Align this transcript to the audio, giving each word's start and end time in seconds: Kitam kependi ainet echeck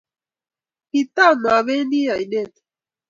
Kitam 0.91 1.37
kependi 1.43 1.99
ainet 2.13 2.51
echeck 2.53 2.63